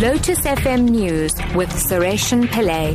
Lotus 0.00 0.40
FM 0.40 0.90
News 0.90 1.32
with 1.54 1.70
Sareshen 1.70 2.44
Pillay. 2.48 2.94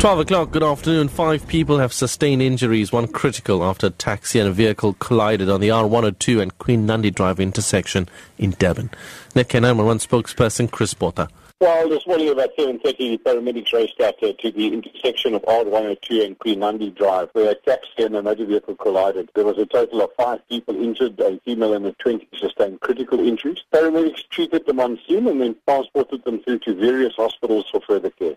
12 0.00 0.20
o'clock, 0.20 0.50
good 0.50 0.62
afternoon. 0.62 1.08
Five 1.08 1.46
people 1.46 1.78
have 1.78 1.92
sustained 1.92 2.40
injuries, 2.40 2.90
one 2.90 3.06
critical 3.06 3.62
after 3.62 3.88
a 3.88 3.90
taxi 3.90 4.38
and 4.38 4.48
a 4.48 4.52
vehicle 4.52 4.94
collided 4.94 5.50
on 5.50 5.60
the 5.60 5.68
R102 5.68 6.40
and 6.40 6.56
Queen 6.56 6.86
Nandi 6.86 7.10
Drive 7.10 7.38
intersection 7.38 8.08
in 8.38 8.52
Durban. 8.52 8.88
Net 9.34 9.52
911 9.52 9.98
spokesperson 9.98 10.70
Chris 10.70 10.94
Botha. 10.94 11.28
Well, 11.60 11.88
this 11.88 12.06
morning 12.06 12.28
about 12.28 12.56
7.30, 12.56 13.18
paramedics 13.24 13.72
raced 13.72 14.00
out 14.00 14.22
uh, 14.22 14.32
to 14.32 14.52
the 14.52 14.68
intersection 14.68 15.34
of 15.34 15.42
R102 15.42 16.24
and 16.24 16.38
Queen 16.38 16.60
Nandi 16.60 16.90
Drive, 16.90 17.30
where 17.32 17.50
a 17.50 17.56
taxi 17.56 18.04
and 18.04 18.14
a 18.14 18.22
motor 18.22 18.46
vehicle 18.46 18.76
collided. 18.76 19.28
There 19.34 19.44
was 19.44 19.58
a 19.58 19.66
total 19.66 20.02
of 20.02 20.10
five 20.16 20.38
people 20.48 20.76
injured, 20.76 21.18
a 21.18 21.40
female 21.44 21.74
and 21.74 21.84
a 21.86 21.92
20 21.94 22.28
sustained 22.38 22.78
critical 22.78 23.18
injuries. 23.18 23.64
Paramedics 23.74 24.28
treated 24.30 24.66
them 24.66 24.78
on 24.78 25.00
scene 25.04 25.26
and 25.26 25.40
then 25.40 25.56
transported 25.66 26.22
them 26.24 26.40
through 26.44 26.60
to 26.60 26.76
various 26.76 27.14
hospitals 27.16 27.66
for 27.72 27.80
further 27.80 28.10
care. 28.10 28.36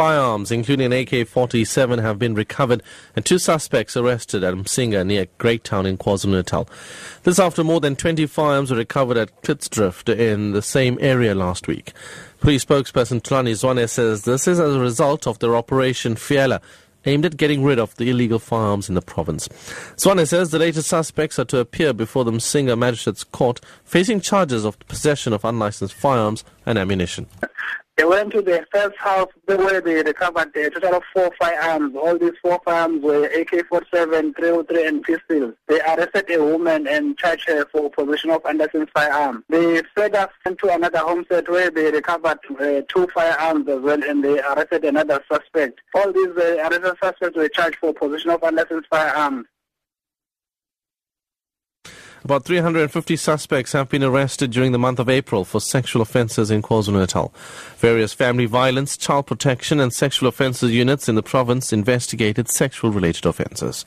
Firearms, 0.00 0.50
including 0.50 0.86
an 0.86 0.92
AK-47, 0.94 2.00
have 2.00 2.18
been 2.18 2.34
recovered 2.34 2.82
and 3.14 3.22
two 3.22 3.38
suspects 3.38 3.98
arrested 3.98 4.42
at 4.42 4.54
Msinga 4.54 5.06
near 5.06 5.26
Greytown 5.36 5.84
in 5.84 5.98
KwaZulu-Natal. 5.98 6.66
This 7.24 7.38
after 7.38 7.62
more 7.62 7.80
than 7.80 7.96
20 7.96 8.24
firearms 8.24 8.70
were 8.70 8.78
recovered 8.78 9.18
at 9.18 9.42
Klitsdrift 9.42 10.08
in 10.08 10.52
the 10.52 10.62
same 10.62 10.96
area 11.02 11.34
last 11.34 11.68
week. 11.68 11.92
Police 12.40 12.64
spokesperson 12.64 13.20
Thulani 13.20 13.52
Zwane 13.52 13.86
says 13.90 14.22
this 14.22 14.48
is 14.48 14.58
as 14.58 14.74
a 14.74 14.80
result 14.80 15.26
of 15.26 15.38
their 15.40 15.54
Operation 15.54 16.14
Fiela, 16.14 16.62
aimed 17.04 17.26
at 17.26 17.36
getting 17.36 17.62
rid 17.62 17.78
of 17.78 17.94
the 17.96 18.08
illegal 18.08 18.38
firearms 18.38 18.88
in 18.88 18.94
the 18.94 19.02
province. 19.02 19.48
Zwane 19.96 20.26
says 20.26 20.50
the 20.50 20.58
latest 20.58 20.88
suspects 20.88 21.38
are 21.38 21.44
to 21.44 21.58
appear 21.58 21.92
before 21.92 22.24
the 22.24 22.32
Msinga 22.32 22.78
Magistrates 22.78 23.24
Court 23.24 23.60
facing 23.84 24.22
charges 24.22 24.64
of 24.64 24.78
possession 24.88 25.34
of 25.34 25.44
unlicensed 25.44 25.92
firearms 25.92 26.42
and 26.64 26.78
ammunition. 26.78 27.26
Went 28.10 28.32
to 28.32 28.42
the 28.42 28.66
first 28.72 28.96
house 28.96 29.28
where 29.44 29.80
they 29.80 30.02
recovered 30.02 30.50
a 30.56 30.68
total 30.70 30.96
of 30.96 31.04
four 31.14 31.30
firearms. 31.38 31.94
All 31.94 32.18
these 32.18 32.32
four 32.42 32.60
firearms 32.64 33.04
were 33.04 33.26
AK-47, 33.26 34.34
303, 34.34 34.86
and 34.88 35.00
pistols. 35.04 35.54
They 35.68 35.80
arrested 35.80 36.24
a 36.28 36.42
woman 36.42 36.88
and 36.88 37.16
charged 37.16 37.48
her 37.48 37.66
for 37.66 37.88
possession 37.88 38.30
of 38.30 38.44
unlicensed 38.44 38.92
firearms. 38.92 39.44
They 39.48 39.82
further 39.94 40.28
went 40.44 40.58
to 40.58 40.74
another 40.74 40.98
homestead 40.98 41.48
where 41.48 41.70
they 41.70 41.92
recovered 41.92 42.40
uh, 42.58 42.82
two 42.88 43.06
firearms 43.14 43.68
as 43.68 43.80
well, 43.80 44.02
and 44.02 44.24
they 44.24 44.40
arrested 44.40 44.86
another 44.86 45.22
suspect. 45.30 45.80
All 45.94 46.12
these 46.12 46.36
uh, 46.36 46.68
arrested 46.68 46.96
suspects 47.00 47.36
were 47.36 47.48
charged 47.48 47.76
for 47.76 47.94
possession 47.94 48.30
of 48.30 48.42
unlicensed 48.42 48.88
firearms. 48.90 49.46
About 52.30 52.44
350 52.44 53.16
suspects 53.16 53.72
have 53.72 53.88
been 53.88 54.04
arrested 54.04 54.52
during 54.52 54.70
the 54.70 54.78
month 54.78 55.00
of 55.00 55.08
April 55.08 55.44
for 55.44 55.60
sexual 55.60 56.00
offences 56.00 56.48
in 56.48 56.62
KwaZulu-Natal. 56.62 57.34
Various 57.78 58.12
family 58.12 58.46
violence, 58.46 58.96
child 58.96 59.26
protection 59.26 59.80
and 59.80 59.92
sexual 59.92 60.28
offences 60.28 60.70
units 60.70 61.08
in 61.08 61.16
the 61.16 61.24
province 61.24 61.72
investigated 61.72 62.48
sexual-related 62.48 63.26
offences. 63.26 63.84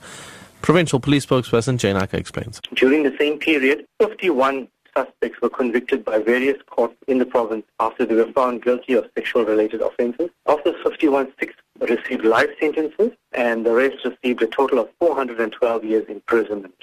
Provincial 0.60 1.00
Police 1.00 1.24
spokesperson 1.24 1.78
Jay 1.78 1.94
Naicker 1.94 2.18
explains. 2.18 2.60
During 2.74 3.04
the 3.04 3.16
same 3.18 3.38
period, 3.38 3.86
51 3.98 4.68
suspects 4.94 5.40
were 5.40 5.48
convicted 5.48 6.04
by 6.04 6.18
various 6.18 6.60
courts 6.66 6.96
in 7.08 7.20
the 7.20 7.24
province 7.24 7.64
after 7.80 8.04
they 8.04 8.14
were 8.14 8.30
found 8.32 8.62
guilty 8.62 8.92
of 8.92 9.08
sexual-related 9.16 9.80
offences. 9.80 10.28
Of 10.44 10.62
the 10.64 10.74
51, 10.84 11.32
six 11.40 11.54
received 11.80 12.26
life 12.26 12.50
sentences 12.60 13.12
and 13.32 13.64
the 13.64 13.72
rest 13.72 14.04
received 14.04 14.42
a 14.42 14.46
total 14.48 14.80
of 14.80 14.90
412 15.00 15.84
years 15.84 16.04
imprisonment. 16.10 16.74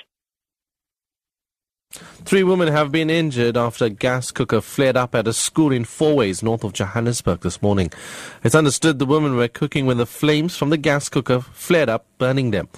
Three 2.23 2.43
women 2.43 2.69
have 2.69 2.91
been 2.91 3.09
injured 3.09 3.57
after 3.57 3.85
a 3.85 3.89
gas 3.89 4.31
cooker 4.31 4.61
flared 4.61 4.95
up 4.95 5.15
at 5.15 5.27
a 5.27 5.33
school 5.33 5.71
in 5.71 5.83
Fourways, 5.83 6.41
north 6.41 6.63
of 6.63 6.71
Johannesburg 6.71 7.41
this 7.41 7.61
morning. 7.61 7.91
It's 8.43 8.55
understood 8.55 8.99
the 8.99 9.05
women 9.05 9.35
were 9.35 9.47
cooking 9.47 9.85
when 9.85 9.97
the 9.97 10.05
flames 10.05 10.55
from 10.55 10.69
the 10.69 10.77
gas 10.77 11.09
cooker 11.09 11.41
flared 11.41 11.89
up, 11.89 12.05
burning 12.19 12.51
them. 12.51 12.69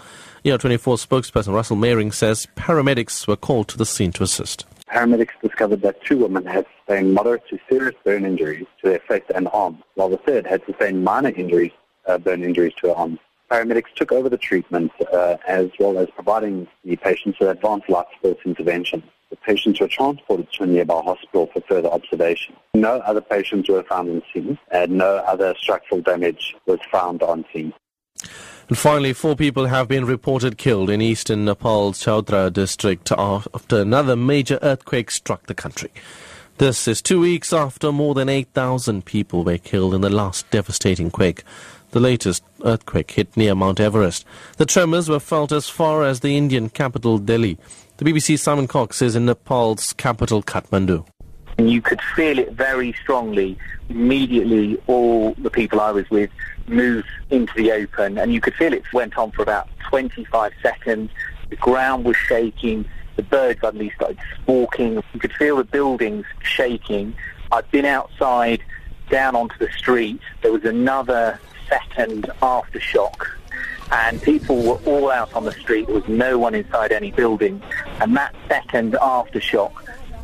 ER24 0.45 1.05
spokesperson 1.05 1.53
Russell 1.53 1.77
Meiring 1.77 2.13
says 2.13 2.47
paramedics 2.55 3.27
were 3.27 3.35
called 3.35 3.67
to 3.67 3.77
the 3.77 3.85
scene 3.85 4.11
to 4.13 4.23
assist. 4.23 4.65
Paramedics 4.87 5.39
discovered 5.41 5.81
that 5.81 6.03
two 6.03 6.17
women 6.17 6.45
had 6.45 6.65
sustained 6.79 7.13
moderate 7.13 7.47
to 7.49 7.59
serious 7.69 7.95
burn 8.03 8.25
injuries 8.25 8.65
to 8.81 8.89
their 8.89 8.99
face 8.99 9.23
and 9.35 9.47
arm, 9.53 9.83
while 9.95 10.09
the 10.09 10.17
third 10.17 10.47
had 10.47 10.65
sustained 10.65 11.03
minor 11.03 11.29
injuries, 11.29 11.71
uh, 12.07 12.17
burn 12.17 12.43
injuries 12.43 12.73
to 12.81 12.87
her 12.87 12.95
arms 12.95 13.19
paramedics 13.53 13.93
took 13.95 14.11
over 14.11 14.29
the 14.29 14.37
treatment 14.37 14.91
uh, 15.11 15.37
as 15.47 15.69
well 15.79 15.99
as 15.99 16.07
providing 16.15 16.67
the 16.83 16.95
patients 16.95 17.37
with 17.39 17.49
advanced 17.49 17.87
life 17.87 18.07
support 18.15 18.39
intervention. 18.45 19.03
The 19.33 19.37
patients 19.37 19.79
were 19.79 19.87
transported 19.87 20.47
to 20.53 20.63
a 20.63 20.67
nearby 20.67 21.01
hospital 21.03 21.49
for 21.51 21.59
further 21.67 21.89
observation. 21.89 22.55
No 22.75 22.97
other 22.99 23.19
patients 23.19 23.67
were 23.67 23.81
found 23.81 24.11
on 24.11 24.21
scene 24.31 24.59
and 24.71 24.91
no 24.91 25.15
other 25.25 25.55
structural 25.59 26.01
damage 26.01 26.55
was 26.67 26.77
found 26.91 27.23
on 27.23 27.43
scene. 27.51 27.73
And 28.69 28.77
finally, 28.77 29.11
four 29.11 29.35
people 29.35 29.65
have 29.65 29.87
been 29.87 30.05
reported 30.05 30.59
killed 30.59 30.91
in 30.91 31.01
eastern 31.01 31.45
Nepal's 31.45 31.97
Chautara 31.97 32.53
district 32.53 33.11
after 33.11 33.81
another 33.81 34.15
major 34.15 34.59
earthquake 34.61 35.09
struck 35.09 35.47
the 35.47 35.55
country. 35.55 35.89
This 36.59 36.87
is 36.87 37.01
two 37.01 37.19
weeks 37.19 37.51
after 37.51 37.91
more 37.91 38.13
than 38.13 38.29
8,000 38.29 39.05
people 39.05 39.43
were 39.43 39.57
killed 39.57 39.95
in 39.95 40.01
the 40.01 40.09
last 40.09 40.49
devastating 40.51 41.09
quake. 41.09 41.43
The 41.91 41.99
latest 41.99 42.43
earthquake 42.63 43.09
hit 43.09 43.35
near 43.35 43.55
Mount 43.55 43.79
Everest. 43.79 44.23
The 44.57 44.67
tremors 44.67 45.09
were 45.09 45.19
felt 45.19 45.51
as 45.51 45.67
far 45.67 46.03
as 46.03 46.19
the 46.19 46.37
Indian 46.37 46.69
capital 46.69 47.17
Delhi. 47.17 47.57
The 47.97 48.05
BBC's 48.05 48.43
Simon 48.43 48.67
Cox 48.67 49.01
is 49.01 49.15
in 49.15 49.25
Nepal's 49.25 49.93
capital 49.93 50.43
Kathmandu. 50.43 51.05
You 51.57 51.81
could 51.81 52.01
feel 52.15 52.37
it 52.37 52.53
very 52.53 52.93
strongly. 53.01 53.57
Immediately, 53.89 54.79
all 54.85 55.33
the 55.39 55.49
people 55.49 55.81
I 55.81 55.89
was 55.89 56.07
with 56.11 56.29
moved 56.67 57.07
into 57.31 57.53
the 57.55 57.71
open, 57.71 58.19
and 58.19 58.31
you 58.31 58.39
could 58.39 58.53
feel 58.53 58.73
it 58.73 58.83
went 58.93 59.17
on 59.17 59.31
for 59.31 59.41
about 59.41 59.69
25 59.89 60.51
seconds. 60.61 61.09
The 61.49 61.55
ground 61.55 62.05
was 62.05 62.15
shaking. 62.15 62.85
The 63.15 63.23
birds 63.23 63.61
suddenly 63.61 63.91
started 63.95 64.17
squawking. 64.41 65.03
You 65.13 65.19
could 65.19 65.33
feel 65.33 65.57
the 65.57 65.63
buildings 65.63 66.25
shaking. 66.41 67.15
I'd 67.51 67.69
been 67.71 67.85
outside 67.85 68.63
down 69.09 69.35
onto 69.35 69.57
the 69.59 69.71
street. 69.71 70.19
There 70.41 70.51
was 70.51 70.65
another 70.65 71.39
second 71.69 72.23
aftershock 72.41 73.27
and 73.91 74.21
people 74.21 74.63
were 74.63 74.79
all 74.85 75.11
out 75.11 75.33
on 75.33 75.45
the 75.45 75.51
street. 75.51 75.85
There 75.85 75.95
was 75.95 76.07
no 76.07 76.39
one 76.39 76.55
inside 76.55 76.91
any 76.91 77.11
building. 77.11 77.61
And 78.01 78.15
that 78.17 78.33
second 78.47 78.93
aftershock 78.93 79.71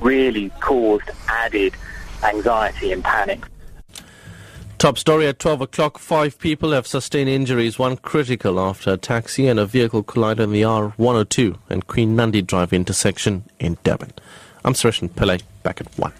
really 0.02 0.50
caused 0.60 1.10
added 1.28 1.76
anxiety 2.24 2.92
and 2.92 3.04
panic. 3.04 3.44
Top 4.80 4.98
story 4.98 5.28
at 5.28 5.40
12 5.40 5.60
o'clock. 5.60 6.00
Five 6.00 6.40
people 6.40 6.72
have 6.72 6.88
sustained 6.88 7.30
injuries, 7.30 7.78
one 7.78 7.98
critical 7.98 8.58
after 8.62 8.94
a 8.94 8.98
taxi 8.98 9.46
and 9.46 9.60
a 9.60 9.66
vehicle 9.66 10.04
collided 10.04 10.44
on 10.44 10.54
the 10.54 10.62
R102 10.62 11.58
and 11.70 11.86
Queen 11.86 12.16
Nandi 12.16 12.42
Drive 12.42 12.72
intersection 12.72 13.44
in 13.60 13.78
Durban. 13.84 14.14
I'm 14.64 14.72
Suresh 14.72 15.06
Pillay, 15.10 15.42
back 15.64 15.82
at 15.82 16.00
1. 16.00 16.14